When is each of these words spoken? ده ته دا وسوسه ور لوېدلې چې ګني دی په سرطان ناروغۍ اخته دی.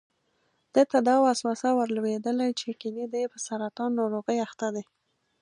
ده 0.73 0.83
ته 0.91 0.97
دا 1.09 1.15
وسوسه 1.25 1.69
ور 1.77 1.87
لوېدلې 1.95 2.49
چې 2.59 2.67
ګني 2.81 3.05
دی 3.13 3.23
په 3.31 3.37
سرطان 3.45 3.91
ناروغۍ 3.99 4.37
اخته 4.47 4.67
دی. 4.75 4.83